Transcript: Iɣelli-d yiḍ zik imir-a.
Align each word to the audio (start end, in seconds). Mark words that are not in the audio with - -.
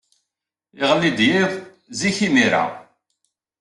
Iɣelli-d 0.81 1.19
yiḍ 1.29 1.51
zik 1.99 2.17
imir-a. 2.27 2.63